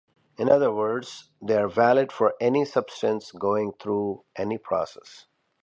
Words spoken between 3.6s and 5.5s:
through any process.